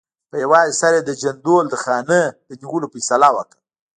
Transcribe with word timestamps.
په 0.29 0.35
یوازې 0.43 0.73
سر 0.81 0.91
یې 0.97 1.01
د 1.05 1.11
جندول 1.21 1.65
د 1.69 1.75
خانۍ 1.83 2.23
د 2.47 2.49
نیولو 2.61 2.87
فیصله 2.93 3.27
وکړه. 3.33 3.59